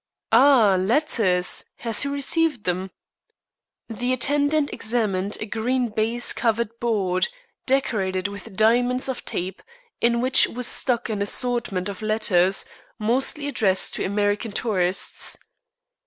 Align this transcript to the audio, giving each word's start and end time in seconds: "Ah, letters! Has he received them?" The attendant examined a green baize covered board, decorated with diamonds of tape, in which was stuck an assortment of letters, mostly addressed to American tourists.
"Ah, 0.31 0.77
letters! 0.79 1.63
Has 1.75 2.01
he 2.01 2.09
received 2.09 2.63
them?" 2.63 2.89
The 3.87 4.13
attendant 4.13 4.73
examined 4.73 5.37
a 5.39 5.45
green 5.45 5.89
baize 5.89 6.33
covered 6.33 6.79
board, 6.79 7.27
decorated 7.67 8.27
with 8.27 8.57
diamonds 8.57 9.07
of 9.07 9.23
tape, 9.25 9.61
in 10.01 10.19
which 10.19 10.47
was 10.47 10.65
stuck 10.65 11.07
an 11.09 11.21
assortment 11.21 11.87
of 11.87 12.01
letters, 12.01 12.65
mostly 12.97 13.47
addressed 13.47 13.93
to 13.93 14.03
American 14.03 14.51
tourists. 14.53 15.37